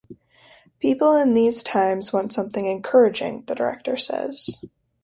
People 0.79 1.15
in 1.15 1.35
these 1.35 1.61
times 1.61 2.11
want 2.11 2.33
something 2.33 2.65
encouraging, 2.65 3.43
the 3.45 3.53
director 3.53 3.97
says. 3.97 4.59